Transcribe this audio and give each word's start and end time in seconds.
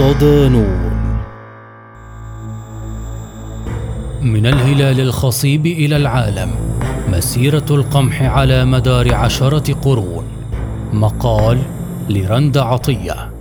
ودانون 0.00 0.92
من 4.22 4.46
الهلال 4.46 5.00
الخصيب 5.00 5.66
إلى 5.66 5.96
العالم 5.96 6.50
مسيرة 7.08 7.64
القمح 7.70 8.22
على 8.22 8.64
مدار 8.64 9.14
عشرة 9.14 9.74
قرون. 9.74 10.24
مقال 10.92 11.62
لرند 12.08 12.58
عطية. 12.58 13.32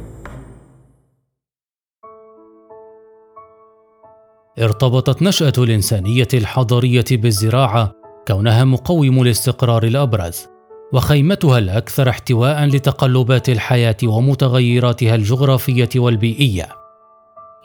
ارتبطت 4.59 5.21
نشأة 5.21 5.53
الإنسانية 5.57 6.27
الحضريه 6.33 7.05
بالزراعة 7.11 7.91
كونها 8.27 8.63
مقوم 8.63 9.21
الاستقرار 9.21 9.83
الأبرز. 9.83 10.50
وخيمتها 10.93 11.57
الأكثر 11.57 12.09
احتواء 12.09 12.65
لتقلبات 12.65 13.49
الحياة 13.49 13.97
ومتغيراتها 14.03 15.15
الجغرافية 15.15 15.89
والبيئية. 15.95 16.67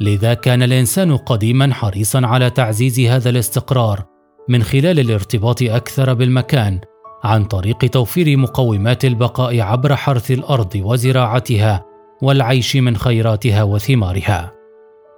لذا 0.01 0.35
كان 0.35 0.63
الإنسان 0.63 1.17
قديما 1.17 1.75
حريصا 1.75 2.27
على 2.27 2.51
تعزيز 2.51 3.01
هذا 3.01 3.31
الاستقرار 3.31 4.05
من 4.49 4.63
خلال 4.63 5.01
الارتباط 5.01 5.63
أكثر 5.63 6.15
بالمكان 6.15 6.81
عن 7.25 7.45
طريق 7.45 7.79
توفير 7.79 8.37
مقومات 8.37 9.05
البقاء 9.05 9.61
عبر 9.61 9.97
حرث 9.97 10.31
الأرض 10.31 10.73
وزراعتها 10.77 11.85
والعيش 12.23 12.77
من 12.77 12.97
خيراتها 12.97 13.63
وثمارها. 13.63 14.53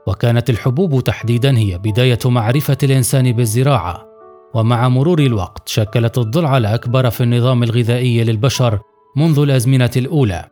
وكانت 0.07 0.51
الحبوب 0.51 1.05
تحديدا 1.05 1.59
هي 1.59 1.79
بداية 1.79 2.19
معرفة 2.25 2.79
الإنسان 2.83 3.33
بالزراعة. 3.33 4.08
ومع 4.55 4.89
مرور 4.89 5.19
الوقت 5.19 5.69
شكلت 5.69 6.19
الضلع 6.19 6.57
الأكبر 6.57 7.11
في 7.11 7.23
النظام 7.23 7.63
الغذائي 7.63 8.25
للبشر 8.25 8.79
منذ 9.17 9.39
الأزمنة 9.39 9.91
الأولى. 9.97 10.45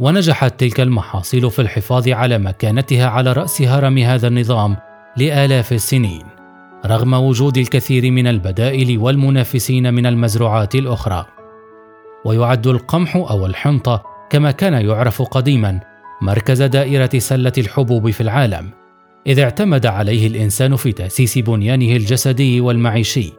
ونجحت 0.00 0.60
تلك 0.60 0.80
المحاصيل 0.80 1.50
في 1.50 1.62
الحفاظ 1.62 2.08
على 2.08 2.38
مكانتها 2.38 3.06
على 3.06 3.32
رأس 3.32 3.62
هرم 3.62 3.98
هذا 3.98 4.28
النظام 4.28 4.76
لآلاف 5.16 5.72
السنين. 5.72 6.22
رغم 6.86 7.14
وجود 7.14 7.58
الكثير 7.58 8.10
من 8.10 8.26
البدائل 8.26 8.98
والمنافسين 8.98 9.94
من 9.94 10.06
المزروعات 10.06 10.74
الأخرى. 10.74 11.26
ويعد 12.24 12.66
القمح 12.66 13.16
أو 13.16 13.46
الحنطة 13.46 14.02
كما 14.30 14.50
كان 14.50 14.72
يعرف 14.88 15.22
قديما 15.22 15.80
مركز 16.22 16.62
دائرة 16.62 17.18
سلة 17.18 17.52
الحبوب 17.58 18.10
في 18.10 18.20
العالم. 18.20 18.81
إذ 19.26 19.40
اعتمد 19.40 19.86
عليه 19.86 20.26
الإنسان 20.26 20.76
في 20.76 20.92
تأسيس 20.92 21.38
بنيانه 21.38 21.96
الجسدي 21.96 22.60
والمعيشي. 22.60 23.32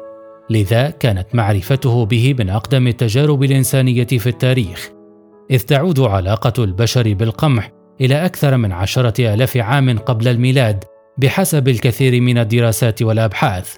لذا 0.49 0.89
كانت 0.89 1.27
معرفته 1.33 2.05
به 2.05 2.35
من 2.39 2.49
أقدم 2.49 2.87
التجارب 2.87 3.43
الإنسانية 3.43 4.03
في 4.03 4.27
التاريخ. 4.27 4.89
إذ 5.51 5.59
تعود 5.59 5.99
علاقة 5.99 6.63
البشر 6.63 7.13
بالقمح 7.13 7.71
إلى 8.01 8.25
أكثر 8.25 8.57
من 8.57 8.71
عشرة 8.71 9.33
آلاف 9.33 9.57
عام 9.57 9.99
قبل 9.99 10.27
الميلاد 10.27 10.83
بحسب 11.17 11.67
الكثير 11.67 12.21
من 12.21 12.37
الدراسات 12.37 13.01
والأبحاث. 13.01 13.75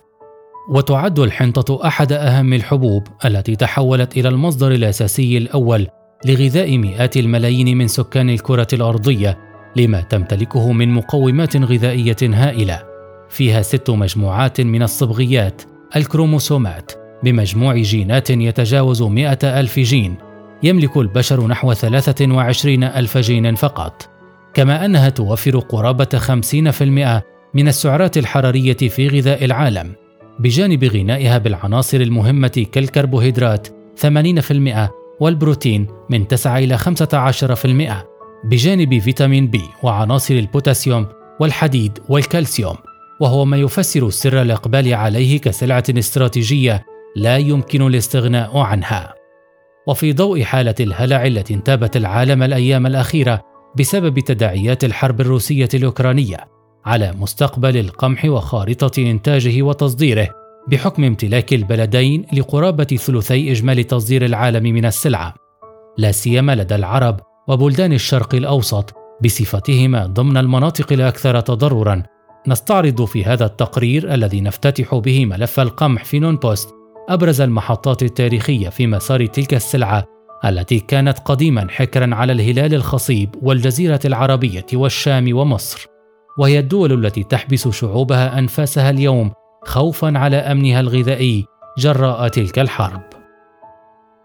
وتعد 0.69 1.19
الحنطة 1.19 1.87
أحد 1.87 2.11
أهم 2.11 2.53
الحبوب 2.53 3.03
التي 3.25 3.55
تحولت 3.55 4.17
إلى 4.17 4.29
المصدر 4.29 4.71
الأساسي 4.71 5.37
الأول 5.37 5.87
لغذاء 6.25 6.77
مئات 6.77 7.17
الملايين 7.17 7.77
من 7.77 7.87
سكان 7.87 8.29
الكرة 8.29 8.67
الأرضية 8.73 9.37
لما 9.75 10.01
تمتلكه 10.01 10.71
من 10.71 10.89
مقومات 10.89 11.57
غذائية 11.57 12.15
هائلة. 12.23 12.83
فيها 13.29 13.61
ست 13.61 13.89
مجموعات 13.89 14.61
من 14.61 14.83
الصبغيات 14.83 15.61
الكروموسومات 15.95 16.91
بمجموع 17.23 17.75
جينات 17.77 18.29
يتجاوز 18.29 19.03
مئة 19.03 19.59
ألف 19.59 19.79
جين. 19.79 20.15
يملك 20.63 20.97
البشر 20.97 21.47
نحو 21.47 21.73
23 21.73 22.83
ألف 22.83 23.17
جين 23.17 23.55
فقط. 23.55 24.09
كما 24.53 24.85
أنها 24.85 25.09
توفر 25.09 25.59
قرابة 25.59 26.17
50% 26.17 27.23
من 27.53 27.67
السعرات 27.67 28.17
الحرارية 28.17 28.77
في 28.77 29.07
غذاء 29.07 29.45
العالم. 29.45 29.95
بجانب 30.39 30.83
غنائها 30.83 31.37
بالعناصر 31.37 31.97
المهمة 31.97 32.65
كالكربوهيدرات 32.71 33.67
80% 33.95 34.89
والبروتين 35.19 35.87
من 36.09 36.27
9 36.27 36.57
إلى 36.57 36.77
15% 36.77 38.14
بجانب 38.45 38.99
فيتامين 38.99 39.47
بي 39.47 39.61
وعناصر 39.83 40.33
البوتاسيوم 40.33 41.07
والحديد 41.39 41.99
والكالسيوم 42.09 42.75
وهو 43.19 43.45
ما 43.45 43.57
يفسر 43.57 44.09
سر 44.09 44.41
الإقبال 44.41 44.93
عليه 44.93 45.39
كسلعة 45.39 45.83
استراتيجية 45.89 46.85
لا 47.15 47.37
يمكن 47.37 47.87
الاستغناء 47.87 48.57
عنها. 48.57 49.13
وفي 49.87 50.13
ضوء 50.13 50.43
حالة 50.43 50.75
الهلع 50.79 51.25
التي 51.25 51.53
انتابت 51.53 51.97
العالم 51.97 52.43
الأيام 52.43 52.85
الأخيرة 52.85 53.41
بسبب 53.79 54.19
تداعيات 54.19 54.83
الحرب 54.83 55.21
الروسية 55.21 55.69
الأوكرانية 55.73 56.37
على 56.85 57.13
مستقبل 57.19 57.77
القمح 57.77 58.25
وخارطة 58.25 59.01
إنتاجه 59.11 59.61
وتصديره 59.61 60.29
بحكم 60.67 61.03
امتلاك 61.03 61.53
البلدين 61.53 62.25
لقرابة 62.33 62.83
ثلثي 62.83 63.51
إجمالي 63.51 63.83
تصدير 63.83 64.25
العالم 64.25 64.63
من 64.63 64.85
السلعة. 64.85 65.33
لا 65.97 66.11
سيما 66.11 66.55
لدى 66.55 66.75
العرب 66.75 67.19
وبلدان 67.47 67.93
الشرق 67.93 68.35
الأوسط 68.35 68.93
بصفتهما 69.23 70.05
ضمن 70.05 70.37
المناطق 70.37 70.93
الأكثر 70.93 71.39
تضررا. 71.39 72.03
نستعرض 72.47 73.05
في 73.05 73.25
هذا 73.25 73.45
التقرير 73.45 74.13
الذي 74.13 74.41
نفتتح 74.41 74.95
به 74.95 75.25
ملف 75.25 75.59
القمح 75.59 76.05
في 76.05 76.19
نون 76.19 76.35
بوست 76.35 76.69
أبرز 77.09 77.41
المحطات 77.41 78.03
التاريخية 78.03 78.69
في 78.69 78.87
مسار 78.87 79.25
تلك 79.25 79.53
السلعة 79.53 80.05
التي 80.45 80.79
كانت 80.79 81.19
قديما 81.19 81.67
حكرا 81.69 82.15
على 82.15 82.33
الهلال 82.33 82.73
الخصيب 82.73 83.35
والجزيرة 83.41 83.99
العربية 84.05 84.65
والشام 84.73 85.37
ومصر. 85.37 85.87
وهي 86.37 86.59
الدول 86.59 87.05
التي 87.05 87.23
تحبس 87.23 87.67
شعوبها 87.67 88.39
أنفاسها 88.39 88.89
اليوم 88.89 89.31
خوفا 89.65 90.17
على 90.17 90.37
أمنها 90.37 90.79
الغذائي 90.79 91.45
جراء 91.77 92.27
تلك 92.27 92.59
الحرب. 92.59 93.03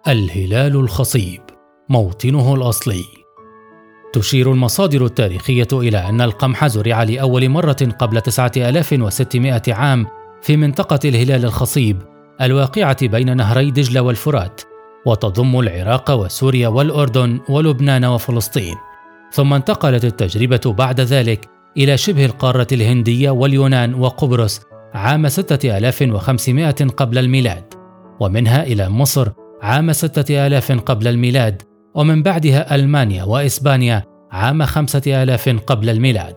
الهلال 0.09 0.77
الخصيب. 0.77 1.50
موطنه 1.91 2.55
الأصلي. 2.55 3.05
تشير 4.13 4.53
المصادر 4.53 5.05
التاريخية 5.05 5.69
إلى 5.73 5.99
أن 5.99 6.21
القمح 6.21 6.67
زرع 6.67 7.03
لأول 7.03 7.49
مرة 7.49 7.77
قبل 7.99 8.21
9600 8.21 9.63
عام 9.69 10.07
في 10.43 10.57
منطقة 10.57 10.99
الهلال 11.05 11.45
الخصيب 11.45 12.03
الواقعة 12.41 13.07
بين 13.07 13.37
نهري 13.37 13.71
دجلة 13.71 14.01
والفرات 14.01 14.61
وتضم 15.07 15.61
العراق 15.61 16.11
وسوريا 16.11 16.69
والأردن 16.69 17.41
ولبنان 17.49 18.05
وفلسطين. 18.05 18.75
ثم 19.33 19.55
انتقلت 19.55 20.05
التجربة 20.05 20.75
بعد 20.79 21.01
ذلك 21.01 21.49
إلى 21.77 21.97
شبه 21.97 22.25
القارة 22.25 22.67
الهندية 22.73 23.31
واليونان 23.31 23.95
وقبرص 23.95 24.61
عام 24.95 25.29
6500 25.29 26.71
قبل 26.73 27.19
الميلاد 27.19 27.75
ومنها 28.21 28.63
إلى 28.63 28.89
مصر 28.89 29.29
عام 29.63 29.93
6000 29.93 30.73
قبل 30.73 31.09
الميلاد 31.09 31.70
ومن 31.95 32.23
بعدها 32.23 32.75
ألمانيا 32.75 33.25
وإسبانيا 33.25 34.05
عام 34.31 34.65
5000 34.65 35.49
قبل 35.49 35.91
الميلاد 35.91 36.35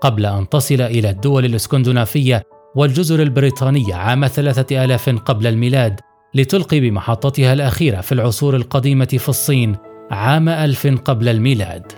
قبل 0.00 0.26
أن 0.26 0.48
تصل 0.48 0.80
إلى 0.80 1.10
الدول 1.10 1.44
الإسكندنافية 1.44 2.42
والجزر 2.74 3.22
البريطانية 3.22 3.94
عام 3.94 4.26
3000 4.26 5.10
قبل 5.10 5.46
الميلاد 5.46 6.00
لتلقي 6.34 6.80
بمحطتها 6.80 7.52
الأخيرة 7.52 8.00
في 8.00 8.12
العصور 8.12 8.56
القديمة 8.56 9.04
في 9.04 9.28
الصين 9.28 9.76
عام 10.10 10.48
1000 10.48 10.86
قبل 10.86 11.28
الميلاد. 11.28 11.92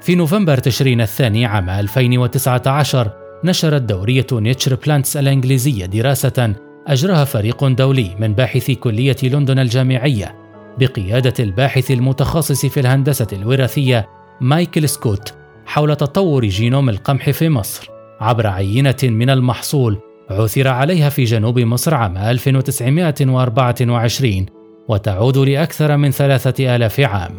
في 0.00 0.14
نوفمبر 0.14 0.58
تشرين 0.58 1.00
الثاني 1.00 1.46
عام 1.46 1.70
2019 1.70 3.10
نشرت 3.44 3.82
دورية 3.82 4.26
Nature 4.32 4.74
Plants 4.74 5.16
الإنجليزية 5.16 5.86
دراسة 5.86 6.54
أجراها 6.86 7.24
فريق 7.24 7.68
دولي 7.68 8.16
من 8.18 8.34
باحثي 8.34 8.74
كلية 8.74 9.16
لندن 9.22 9.58
الجامعية 9.58 10.39
بقيادة 10.78 11.34
الباحث 11.40 11.90
المتخصص 11.90 12.66
في 12.66 12.80
الهندسة 12.80 13.26
الوراثية 13.32 14.08
مايكل 14.40 14.88
سكوت 14.88 15.34
حول 15.66 15.96
تطور 15.96 16.44
جينوم 16.44 16.88
القمح 16.88 17.30
في 17.30 17.48
مصر. 17.48 17.90
عبر 18.20 18.46
عينة 18.46 18.96
من 19.02 19.30
المحصول 19.30 19.98
عثر 20.30 20.68
عليها 20.68 21.08
في 21.08 21.24
جنوب 21.24 21.58
مصر 21.58 21.94
عام 21.94 22.16
1924 22.16 24.46
وتعود 24.88 25.38
لأكثر 25.38 25.96
من 25.96 26.10
ثلاثة 26.10 26.76
آلاف 26.76 27.00
عام. 27.00 27.38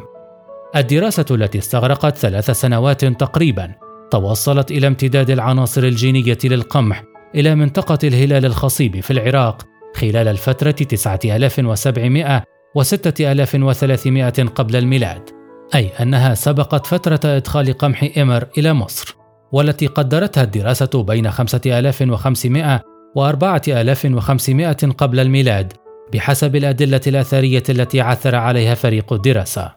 الدراسة 0.76 1.26
التي 1.32 1.58
استغرقت 1.58 2.18
ثلاث 2.18 2.52
سنوات 2.52 3.06
تقريبا 3.06 3.72
توصلت 4.12 4.72
إلى 4.72 4.88
امتداد 4.88 5.30
العناصر 5.30 5.84
الجينية 5.84 6.38
للقمح 6.44 7.04
إلى 7.36 7.56
منطقة 7.56 8.00
الهلال 8.04 8.46
الخصيب 8.46 9.00
في 9.00 9.12
العراق 9.12 9.66
خلال 9.96 10.28
الفترة 10.28 10.72
9700 10.72 12.44
و 12.76 12.84
6300 12.84 14.30
قبل 14.30 14.76
الميلاد 14.76 15.30
أي 15.76 15.90
أنها 16.02 16.34
سبقت 16.34 16.88
فترة 16.88 17.20
إدخال 17.26 17.74
قمح 17.74 18.10
إمر 18.18 18.48
إلى 18.58 18.74
مصر 18.74 19.16
والتي 19.52 19.88
قدرتها 19.88 20.44
الدراسة 20.44 21.04
بين 21.04 21.32
5500 21.32 22.82
و 23.16 23.26
4500 23.26 24.74
قبل 24.74 25.20
الميلاد 25.20 25.74
بحسب 26.14 26.56
الأدلة 26.56 27.02
الأثرية 27.08 27.64
التي 27.70 28.02
عثر 28.02 28.36
عليها 28.36 28.76
فريق 28.76 29.14
الدراسة. 29.14 29.72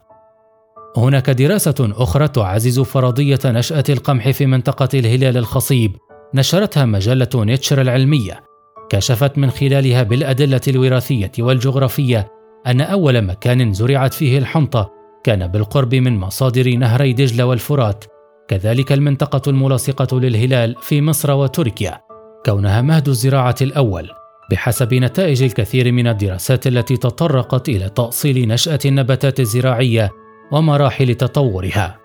هناك 0.97 1.29
دراسة 1.29 1.75
أخرى 1.79 2.27
تعزز 2.27 2.79
فرضية 2.79 3.39
نشأة 3.45 3.83
القمح 3.89 4.29
في 4.29 4.45
منطقة 4.45 4.89
الهلال 4.93 5.37
الخصيب 5.37 5.97
نشرتها 6.33 6.85
مجلة 6.85 7.29
نيتشر 7.35 7.81
العلمية 7.81 8.43
كشفت 8.89 9.37
من 9.37 9.51
خلالها 9.51 10.03
بالأدلة 10.03 10.61
الوراثية 10.67 11.31
والجغرافية 11.39 12.34
أن 12.67 12.81
أول 12.81 13.21
مكان 13.21 13.73
زرعت 13.73 14.13
فيه 14.13 14.37
الحنطة 14.37 14.91
كان 15.23 15.47
بالقرب 15.47 15.95
من 15.95 16.17
مصادر 16.17 16.75
نهري 16.75 17.13
دجلة 17.13 17.45
والفرات 17.45 18.05
كذلك 18.47 18.91
المنطقة 18.91 19.49
الملاصقة 19.49 20.19
للهلال 20.19 20.75
في 20.81 21.01
مصر 21.01 21.31
وتركيا. 21.31 22.01
كونها 22.45 22.81
مهد 22.81 23.07
الزراعة 23.07 23.55
الأول 23.61 24.09
بحسب 24.51 24.93
نتائج 24.93 25.43
الكثير 25.43 25.91
من 25.91 26.07
الدراسات 26.07 26.67
التي 26.67 26.97
تطرقت 26.97 27.69
إلى 27.69 27.89
تأصيل 27.89 28.47
نشأة 28.47 28.79
النباتات 28.85 29.39
الزراعية 29.39 30.11
ومراحل 30.51 31.15
تطورها. 31.15 31.99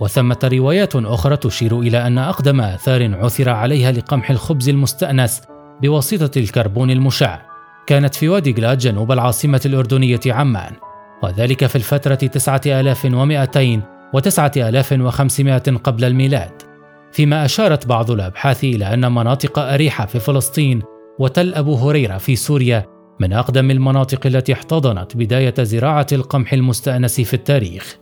وثمة 0.00 0.38
روايات 0.52 0.96
أخرى 0.96 1.36
تشير 1.36 1.80
إلى 1.80 2.06
أن 2.06 2.18
أقدم 2.18 2.60
آثار 2.60 3.14
عثر 3.14 3.48
عليها 3.48 3.92
لقمح 3.92 4.30
الخبز 4.30 4.68
المستأنس 4.68 5.42
بواسطة 5.82 6.38
الكربون 6.38 6.90
المشع. 6.90 7.53
كانت 7.86 8.14
في 8.14 8.28
وادي 8.28 8.52
جلاد 8.52 8.78
جنوب 8.78 9.12
العاصمة 9.12 9.60
الأردنية 9.66 10.20
عمان 10.26 10.72
وذلك 11.22 11.66
في 11.66 11.76
الفترة 11.76 12.14
9200 12.14 13.80
و 14.14 14.18
9500 14.18 15.58
قبل 15.58 16.04
الميلاد 16.04 16.62
فيما 17.12 17.44
أشارت 17.44 17.86
بعض 17.86 18.10
الأبحاث 18.10 18.64
إلى 18.64 18.94
أن 18.94 19.12
مناطق 19.12 19.58
أريحة 19.58 20.06
في 20.06 20.18
فلسطين 20.18 20.82
وتل 21.18 21.54
أبو 21.54 21.74
هريرة 21.74 22.18
في 22.18 22.36
سوريا 22.36 22.86
من 23.20 23.32
أقدم 23.32 23.70
المناطق 23.70 24.26
التي 24.26 24.52
احتضنت 24.52 25.16
بداية 25.16 25.54
زراعة 25.58 26.06
القمح 26.12 26.52
المستأنس 26.52 27.20
في 27.20 27.34
التاريخ. 27.34 27.98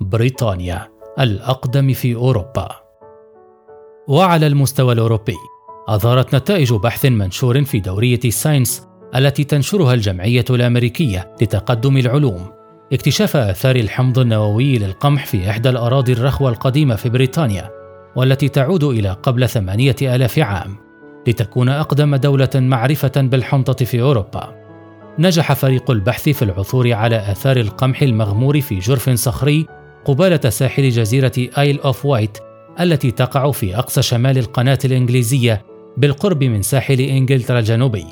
بريطانيا 0.00 0.88
الأقدم 1.20 1.92
في 1.92 2.14
أوروبا. 2.14 2.68
وعلى 4.08 4.46
المستوى 4.46 4.92
الأوروبي، 4.92 5.36
أظهرت 5.90 6.34
نتائج 6.34 6.72
بحث 6.72 7.06
منشور 7.06 7.64
في 7.64 7.80
دورية 7.80 8.20
ساينس 8.20 8.86
التي 9.16 9.44
تنشرها 9.44 9.94
الجمعية 9.94 10.44
الأمريكية 10.50 11.34
لتقدم 11.42 11.96
العلوم. 11.96 12.46
اكتشاف 12.92 13.36
آثار 13.36 13.76
الحمض 13.76 14.18
النووي 14.18 14.78
للقمح 14.78 15.26
في 15.26 15.50
إحدى 15.50 15.68
الأراضي 15.68 16.12
الرخوة 16.12 16.50
القديمة 16.50 16.94
في 16.94 17.08
بريطانيا 17.08 17.70
والتي 18.16 18.48
تعود 18.48 18.84
إلى 18.84 19.10
قبل 19.22 19.48
ثمانية 19.48 19.96
آلاف 20.02 20.38
عام 20.38 20.76
لتكون 21.26 21.68
أقدم 21.68 22.16
دولة 22.16 22.50
معرفة 22.54 23.12
بالحنطة 23.16 23.84
في 23.84 24.00
أوروبا. 24.00 24.54
نجح 25.18 25.52
فريق 25.52 25.90
البحث 25.90 26.28
في 26.28 26.42
العثور 26.42 26.92
على 26.92 27.32
آثار 27.32 27.56
القمح 27.56 28.02
المغمور 28.02 28.60
في 28.60 28.78
جرف 28.78 29.10
صخري 29.10 29.66
قبالة 30.04 30.50
ساحل 30.50 30.88
جزيرة 30.88 31.32
آيل 31.58 31.80
أوف 31.80 32.06
وايت 32.06 32.38
التي 32.80 33.10
تقع 33.10 33.50
في 33.50 33.76
أقصى 33.76 34.02
شمال 34.02 34.38
القناة 34.38 34.78
الإنجليزية 34.84 35.69
بالقرب 35.96 36.44
من 36.44 36.62
ساحل 36.62 37.00
إنجلترا 37.00 37.58
الجنوبي 37.58 38.06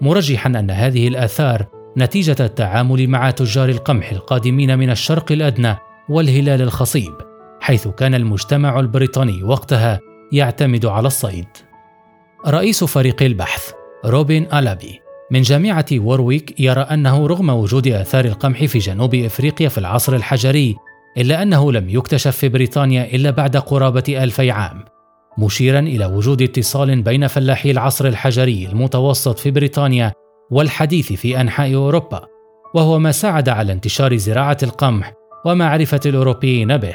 مرجحا 0.00 0.48
أن 0.48 0.70
هذه 0.70 1.08
الآثار 1.08 1.66
نتيجة 1.96 2.36
التعامل 2.40 3.08
مع 3.08 3.30
تجار 3.30 3.68
القمح 3.68 4.12
القادمين 4.12 4.78
من 4.78 4.90
الشرق 4.90 5.32
الأدنى 5.32 5.76
والهلال 6.08 6.62
الخصيب 6.62 7.12
حيث 7.60 7.88
كان 7.88 8.14
المجتمع 8.14 8.80
البريطاني 8.80 9.42
وقتها 9.42 10.00
يعتمد 10.32 10.86
على 10.86 11.06
الصيد. 11.06 11.48
رئيس 12.46 12.84
فريق 12.84 13.22
البحث 13.22 13.72
روبن 14.04 14.46
ألابي 14.54 15.00
من 15.30 15.42
جامعة 15.42 15.86
وورويك 15.92 16.60
يرى 16.60 16.80
أنه 16.80 17.26
رغم 17.26 17.50
وجود 17.50 17.88
آثار 17.88 18.24
القمح 18.24 18.64
في 18.64 18.78
جنوب 18.78 19.14
إفريقيا 19.14 19.68
في 19.68 19.78
العصر 19.78 20.16
الحجري 20.16 20.76
إلا 21.16 21.42
أنه 21.42 21.72
لم 21.72 21.88
يكتشف 21.88 22.36
في 22.36 22.48
بريطانيا 22.48 23.14
إلا 23.14 23.30
بعد 23.30 23.56
قرابة 23.56 24.04
ألفي 24.08 24.50
عام 24.50 24.84
مشيرا 25.38 25.78
إلى 25.78 26.06
وجود 26.06 26.42
اتصال 26.42 27.02
بين 27.02 27.26
فلاحي 27.26 27.70
العصر 27.70 28.06
الحجري 28.06 28.66
المتوسط 28.66 29.38
في 29.38 29.50
بريطانيا 29.50 30.12
والحديث 30.50 31.12
في 31.12 31.40
أنحاء 31.40 31.74
أوروبا 31.74 32.26
وهو 32.74 32.98
ما 32.98 33.12
ساعد 33.12 33.48
على 33.48 33.72
انتشار 33.72 34.16
زراعة 34.16 34.58
القمح 34.62 35.12
ومعرفة 35.46 36.00
الأوروبيين 36.06 36.76
به. 36.76 36.94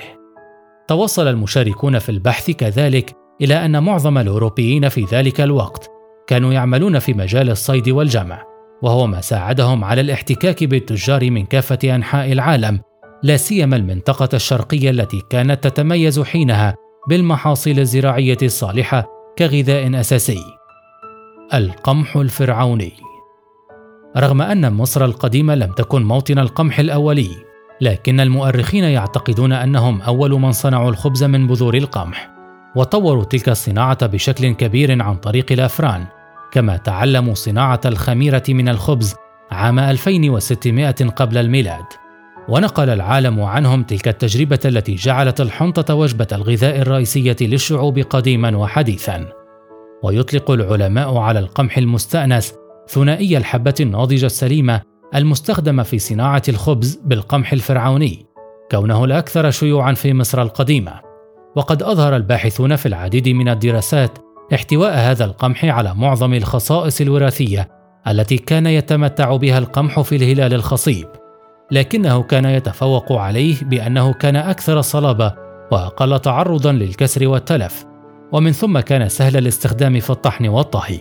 توصل 0.87 1.27
المشاركون 1.27 1.99
في 1.99 2.09
البحث 2.09 2.51
كذلك 2.51 3.15
إلى 3.41 3.65
أن 3.65 3.83
معظم 3.83 4.17
الأوروبيين 4.17 4.89
في 4.89 5.05
ذلك 5.11 5.41
الوقت 5.41 5.89
كانوا 6.27 6.53
يعملون 6.53 6.99
في 6.99 7.13
مجال 7.13 7.49
الصيد 7.49 7.89
والجمع 7.89 8.43
وهو 8.83 9.07
ما 9.07 9.21
ساعدهم 9.21 9.83
على 9.83 10.01
الاحتكاك 10.01 10.63
بالتجار 10.63 11.31
من 11.31 11.45
كافة 11.45 11.95
أنحاء 11.95 12.31
العالم 12.31 12.79
لا 13.23 13.37
سيما 13.37 13.75
المنطقة 13.75 14.29
الشرقية 14.33 14.89
التي 14.89 15.21
كانت 15.29 15.63
تتميز 15.63 16.19
حينها 16.19 16.75
بالمحاصيل 17.07 17.79
الزراعية 17.79 18.37
الصالحة 18.41 19.05
كغذاء 19.37 19.99
أساسي. 19.99 20.43
القمح 21.53 22.15
الفرعوني 22.15 22.93
رغم 24.17 24.41
أن 24.41 24.73
مصر 24.73 25.05
القديمة 25.05 25.55
لم 25.55 25.71
تكن 25.71 26.03
موطن 26.03 26.39
القمح 26.39 26.79
الأولي، 26.79 27.29
لكن 27.81 28.19
المؤرخين 28.19 28.83
يعتقدون 28.83 29.51
أنهم 29.51 30.01
أول 30.01 30.31
من 30.31 30.51
صنعوا 30.51 30.89
الخبز 30.89 31.23
من 31.23 31.47
بذور 31.47 31.77
القمح، 31.77 32.29
وطوروا 32.75 33.23
تلك 33.23 33.49
الصناعة 33.49 34.05
بشكل 34.05 34.51
كبير 34.51 35.03
عن 35.03 35.15
طريق 35.15 35.51
الأفران، 35.51 36.05
كما 36.51 36.77
تعلموا 36.77 37.33
صناعة 37.33 37.81
الخميرة 37.85 38.43
من 38.49 38.69
الخبز 38.69 39.15
عام 39.51 39.79
2600 39.79 40.91
قبل 41.15 41.37
الميلاد. 41.37 41.85
ونقل 42.49 42.89
العالم 42.89 43.41
عنهم 43.41 43.83
تلك 43.83 44.07
التجربة 44.07 44.59
التي 44.65 44.95
جعلت 44.95 45.41
الحنطة 45.41 45.95
وجبة 45.95 46.27
الغذاء 46.31 46.81
الرئيسية 46.81 47.35
للشعوب 47.41 47.99
قديما 47.99 48.57
وحديثا. 48.57 49.25
ويطلق 50.03 50.51
العلماء 50.51 51.17
على 51.17 51.39
القمح 51.39 51.77
المستأنس 51.77 52.53
ثنائي 52.89 53.37
الحبة 53.37 53.73
الناضجة 53.79 54.25
السليمة 54.25 54.81
المستخدمة 55.15 55.83
في 55.83 55.99
صناعة 55.99 56.41
الخبز 56.49 56.99
بالقمح 57.05 57.53
الفرعوني، 57.53 58.25
كونه 58.71 59.05
الأكثر 59.05 59.51
شيوعا 59.51 59.93
في 59.93 60.13
مصر 60.13 60.41
القديمة. 60.41 61.01
وقد 61.55 61.83
أظهر 61.83 62.15
الباحثون 62.15 62.75
في 62.75 62.85
العديد 62.85 63.29
من 63.29 63.49
الدراسات 63.49 64.17
احتواء 64.53 64.93
هذا 64.93 65.25
القمح 65.25 65.65
على 65.65 65.93
معظم 65.95 66.33
الخصائص 66.33 67.01
الوراثية 67.01 67.67
التي 68.07 68.37
كان 68.37 68.67
يتمتع 68.67 69.35
بها 69.35 69.57
القمح 69.57 70.01
في 70.01 70.15
الهلال 70.15 70.53
الخصيب. 70.53 71.07
لكنه 71.73 72.23
كان 72.23 72.45
يتفوق 72.45 73.11
عليه 73.11 73.55
بأنه 73.61 74.13
كان 74.13 74.35
أكثر 74.35 74.81
صلابة 74.81 75.33
وأقل 75.71 76.19
تعرضا 76.19 76.71
للكسر 76.71 77.27
والتلف 77.27 77.85
ومن 78.31 78.51
ثم 78.51 78.79
كان 78.79 79.09
سهل 79.09 79.37
الاستخدام 79.37 79.99
في 79.99 80.09
الطحن 80.09 80.47
والطهي. 80.47 80.99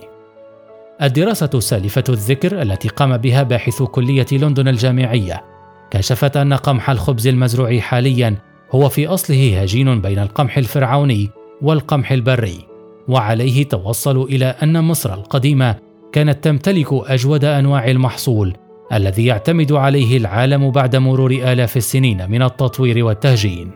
الدراسة 1.03 1.61
سالفة 1.61 2.05
الذكر 2.09 2.63
التي 2.63 2.89
قام 2.89 3.17
بها 3.17 3.43
باحثو 3.43 3.87
كلية 3.87 4.27
لندن 4.33 4.69
الجامعية 4.69 5.45
كشفت 5.91 6.37
أن 6.37 6.55
قمح 6.55 6.91
الخبز 6.91 7.27
المزروع 7.27 7.79
حاليا 7.79 8.37
هو 8.71 8.89
في 8.89 9.07
أصله 9.07 9.63
هجين 9.63 10.01
بين 10.01 10.19
القمح 10.19 10.59
الفرعوني 10.59 11.31
والقمح 11.63 12.13
البري 12.13 12.69
وعليه 13.09 13.69
توصلوا 13.69 14.27
إلى 14.27 14.47
أن 14.47 14.85
مصر 14.85 15.15
القديمة 15.15 15.77
كانت 16.13 16.45
تمتلك 16.45 16.89
أجود 16.93 17.45
أنواع 17.45 17.91
المحصول 17.91 18.57
الذي 18.93 19.27
يعتمد 19.27 19.73
عليه 19.73 20.17
العالم 20.17 20.71
بعد 20.71 20.97
مرور 20.97 21.31
آلاف 21.31 21.77
السنين 21.77 22.31
من 22.31 22.43
التطوير 22.43 23.05
والتهجين. 23.05 23.71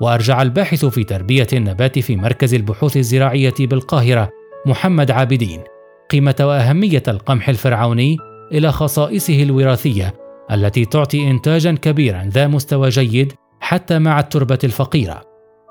وأرجع 0.00 0.42
الباحث 0.42 0.84
في 0.84 1.04
تربية 1.04 1.46
النبات 1.52 1.98
في 1.98 2.16
مركز 2.16 2.54
البحوث 2.54 2.96
الزراعية 2.96 3.54
بالقاهرة 3.60 4.30
محمد 4.66 5.10
عابدين 5.10 5.60
قيمة 6.10 6.36
وأهمية 6.40 7.02
القمح 7.08 7.48
الفرعوني 7.48 8.16
إلى 8.52 8.72
خصائصه 8.72 9.42
الوراثية 9.42 10.14
التي 10.50 10.84
تعطي 10.84 11.30
إنتاجا 11.30 11.72
كبيرا 11.72 12.30
ذا 12.32 12.46
مستوى 12.46 12.88
جيد 12.88 13.32
حتى 13.60 13.98
مع 13.98 14.20
التربة 14.20 14.58
الفقيرة، 14.64 15.22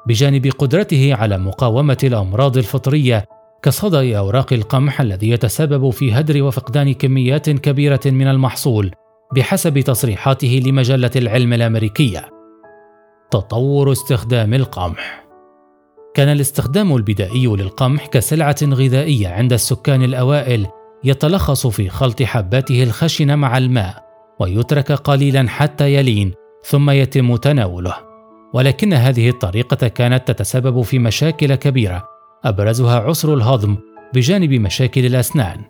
بجانب 0.08 0.48
قدرته 0.48 1.16
على 1.16 1.38
مقاومة 1.38 1.98
الأمراض 2.04 2.58
الفطرية 2.58 3.26
كصدأ 3.64 4.18
أوراق 4.18 4.54
القمح 4.54 5.02
الذي 5.02 5.30
يتسبب 5.30 5.90
في 5.90 6.14
هدر 6.14 6.44
وفقدان 6.44 6.94
كميات 6.94 7.50
كبيرة 7.50 8.00
من 8.06 8.28
المحصول 8.28 8.92
بحسب 9.36 9.80
تصريحاته 9.80 10.62
لمجلة 10.66 11.12
العلم 11.16 11.54
الأمريكية. 11.54 12.30
تطور 13.32 13.92
استخدام 13.92 14.54
القمح 14.54 15.26
كان 16.14 16.30
الاستخدام 16.30 16.96
البدائي 16.96 17.48
للقمح 17.48 18.06
كسلعة 18.06 18.56
غذائية 18.64 19.28
عند 19.28 19.54
السكان 19.54 20.04
الأوائل 20.04 20.68
يتلخص 21.04 21.68
في 21.68 21.90
خلط 21.90 22.24
حباته 22.24 22.84
الخشنة 22.84 23.36
مع 23.36 23.58
الماء 23.58 24.04
ويترك 24.40 24.92
قليلا 24.92 25.50
حتى 25.50 25.94
يلين 25.94 26.34
ثم 26.64 26.90
يتم 26.90 27.36
تناوله 27.36 27.96
ولكن 28.54 28.94
هذه 28.94 29.30
الطريقة 29.30 29.88
كانت 29.88 30.28
تتسبب 30.28 30.82
في 30.82 31.00
مشاكل 31.00 31.56
كبيرة 31.56 32.21
أبرزها 32.46 33.00
عسر 33.00 33.34
الهضم 33.34 33.78
بجانب 34.14 34.54
مشاكل 34.54 35.06
الأسنان. 35.06 35.62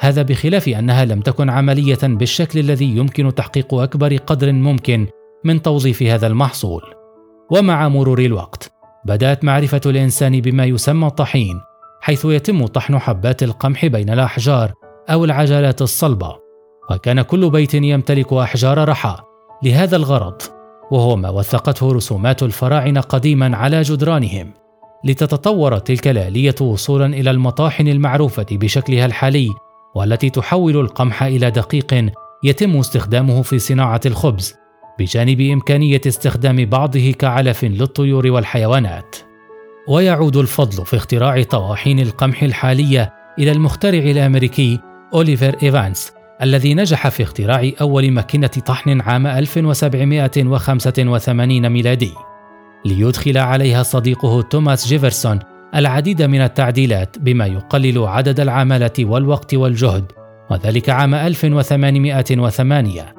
هذا 0.00 0.22
بخلاف 0.22 0.68
أنها 0.68 1.04
لم 1.04 1.20
تكن 1.20 1.50
عملية 1.50 1.98
بالشكل 2.02 2.58
الذي 2.58 2.96
يمكن 2.96 3.34
تحقيق 3.34 3.74
أكبر 3.74 4.16
قدر 4.16 4.52
ممكن 4.52 5.06
من 5.44 5.62
توظيف 5.62 6.02
هذا 6.02 6.26
المحصول. 6.26 6.82
ومع 7.50 7.88
مرور 7.88 8.18
الوقت 8.18 8.72
بدأت 9.06 9.44
معرفة 9.44 9.80
الإنسان 9.86 10.40
بما 10.40 10.64
يسمى 10.64 11.06
الطحين 11.06 11.60
حيث 12.00 12.24
يتم 12.24 12.66
طحن 12.66 12.98
حبات 12.98 13.42
القمح 13.42 13.86
بين 13.86 14.10
الأحجار 14.10 14.72
أو 15.10 15.24
العجلات 15.24 15.82
الصلبة. 15.82 16.36
وكان 16.90 17.22
كل 17.22 17.50
بيت 17.50 17.74
يمتلك 17.74 18.32
أحجار 18.32 18.88
رحى 18.88 19.16
لهذا 19.62 19.96
الغرض 19.96 20.42
وهو 20.90 21.16
ما 21.16 21.28
وثقته 21.28 21.92
رسومات 21.92 22.42
الفراعنة 22.42 23.00
قديما 23.00 23.56
على 23.56 23.82
جدرانهم. 23.82 24.67
لتتطور 25.04 25.78
تلك 25.78 26.08
الآلية 26.08 26.54
وصولا 26.60 27.06
إلى 27.06 27.30
المطاحن 27.30 27.88
المعروفة 27.88 28.46
بشكلها 28.50 29.06
الحالي 29.06 29.48
والتي 29.94 30.30
تحول 30.30 30.76
القمح 30.76 31.22
إلى 31.22 31.50
دقيق 31.50 32.10
يتم 32.44 32.76
استخدامه 32.76 33.42
في 33.42 33.58
صناعة 33.58 34.00
الخبز 34.06 34.54
بجانب 34.98 35.40
إمكانية 35.40 36.00
استخدام 36.06 36.64
بعضه 36.64 37.10
كعلف 37.10 37.64
للطيور 37.64 38.26
والحيوانات. 38.26 39.16
ويعود 39.88 40.36
الفضل 40.36 40.86
في 40.86 40.96
اختراع 40.96 41.42
طواحين 41.42 42.00
القمح 42.00 42.42
الحالية 42.42 43.12
إلى 43.38 43.52
المخترع 43.52 43.98
الأمريكي 43.98 44.80
أوليفر 45.14 45.56
إيفانس 45.62 46.12
الذي 46.42 46.74
نجح 46.74 47.08
في 47.08 47.22
اختراع 47.22 47.70
أول 47.80 48.10
ماكينة 48.10 48.46
طحن 48.46 49.00
عام 49.00 49.26
1785 49.26 51.68
ميلادي. 51.68 52.12
ليدخل 52.88 53.38
عليها 53.38 53.82
صديقه 53.82 54.42
توماس 54.42 54.86
جيفرسون 54.86 55.38
العديد 55.74 56.22
من 56.22 56.40
التعديلات 56.40 57.18
بما 57.18 57.46
يقلل 57.46 57.98
عدد 57.98 58.40
العمالة 58.40 58.92
والوقت 59.00 59.54
والجهد 59.54 60.12
وذلك 60.50 60.90
عام 60.90 61.14
1808 61.14 63.14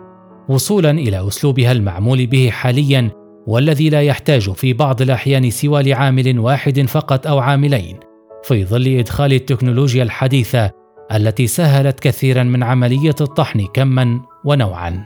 وصولا 0.50 0.92
إلى 0.92 1.28
أسلوبها 1.28 1.72
المعمول 1.72 2.28
به 2.28 2.50
حاليا 2.50 3.12
والذي 3.48 3.90
لا 3.90 4.02
يحتاج 4.02 4.52
في 4.52 4.74
بعض 4.74 5.02
الأحيان 5.02 5.50
سوى 5.50 5.84
لعامل 5.84 6.40
واحد 6.40 6.82
فقط 6.82 7.28
أو 7.28 7.40
عاملين 7.40 8.00
في 8.44 8.66
ظل 8.66 8.88
إدخال 8.88 9.34
التكنولوجيا 9.34 10.04
الحديثة 10.04 10.72
التي 11.12 11.48
سهلت 11.48 12.00
كثيرا 12.00 12.44
من 12.44 12.64
عملية 12.64 13.16
الطحن 13.22 13.68
كما 13.74 14.22
ونوعا. 14.46 15.04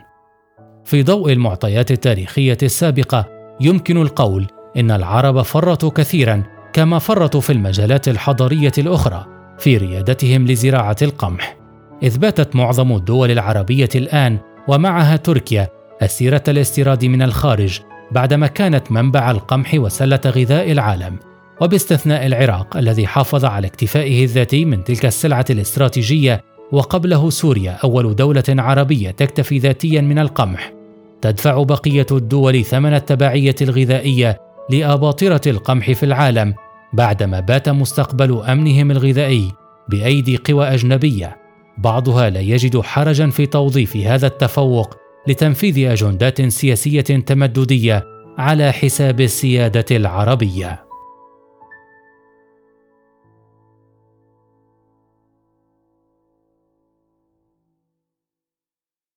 في 0.86 1.04
ضوء 1.04 1.32
المعطيات 1.32 1.92
التاريخية 1.92 2.58
السابقة 2.64 3.33
يمكن 3.62 3.98
القول 3.98 4.48
إن 4.78 4.92
العرب 4.92 5.42
فرطوا 5.42 5.90
كثيرا 5.90 6.44
كما 6.74 7.00
فرطوا 7.00 7.42
في 7.42 7.54
المجالات 7.54 8.08
الحضرية 8.08 8.72
الأخرى 8.78 9.26
في 9.58 9.78
ريادتهم 9.78 10.48
لزراعة 10.48 10.96
القمح. 11.02 11.58
إذ 12.04 12.18
باتت 12.18 12.56
معظم 12.56 12.96
الدول 12.96 13.32
العربية 13.32 13.90
الآن 13.96 14.38
ومعها 14.68 15.16
تركيا 15.16 15.68
أسيرة 16.02 16.44
الاستيراد 16.48 17.06
من 17.06 17.22
الخارج 17.22 17.80
بعدما 18.12 18.48
كانت 18.48 18.92
منبع 18.92 19.32
القمح 19.32 19.74
وسلة 19.74 20.20
غذاء 20.26 20.72
العالم 20.72 21.20
وباستثناء 21.62 22.26
العراق 22.26 22.78
الذي 22.78 23.08
حافظ 23.08 23.46
على 23.46 23.68
اكتفائه 23.68 24.24
الذاتي 24.24 24.66
من 24.66 24.84
تلك 24.84 25.06
السلعة 25.06 25.46
الاستراتيجية 25.50 26.44
وقبله 26.72 27.30
سوريا 27.30 27.72
أول 27.72 28.16
دولة 28.16 28.44
عربية 28.50 29.12
تكتفي 29.12 29.58
ذاتيا 29.58 30.02
من 30.02 30.20
القمح 30.20 30.74
تدفع 31.24 31.64
بقية 31.64 32.06
الدول 32.12 32.66
ثمن 32.66 32.94
التبعية 32.94 33.56
الغذائية 33.62 34.38
لأباطرة 34.70 35.42
القمح 35.48 35.92
في 35.92 36.04
العالم 36.04 36.54
بعدما 36.94 37.40
بات 37.40 37.70
مستقبل 37.70 38.42
أمنهم 38.42 38.92
الغذائي 38.92 39.52
بأيدي 39.90 40.38
قوى 40.38 40.66
أجنبية. 40.66 41.38
بعضها 41.78 42.30
لا 42.30 42.40
يجد 42.40 42.82
حرجا 42.82 43.30
في 43.30 43.46
توظيف 43.46 43.98
هذا 43.98 44.28
التفوق 44.28 44.98
لتنفيذ 45.28 45.88
أجندات 45.92 46.42
سياسية 46.42 47.02
تمددية 47.02 48.04
على 48.38 48.72
حساب 48.72 49.22
السيادة 49.22 49.86
العربية. 49.92 50.83